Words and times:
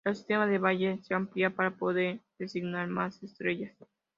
El 0.03 0.15
sistema 0.15 0.47
de 0.47 0.57
Bayer 0.57 0.99
se 1.03 1.13
amplía 1.13 1.51
para 1.51 1.75
poder 1.77 2.21
designar 2.39 2.87
más 2.87 3.21
estrellas. 3.21 3.75